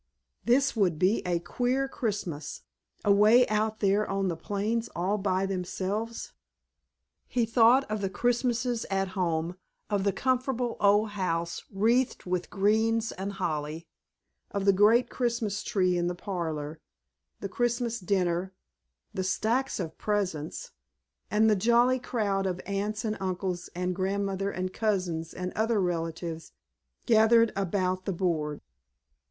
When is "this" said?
0.45-0.75